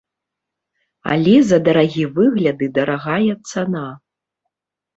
Але 1.15 1.35
за 1.49 1.59
дарагі 1.67 2.03
выгляд 2.17 2.57
і 2.71 2.73
дарагая 2.81 3.33
цана. 3.49 3.87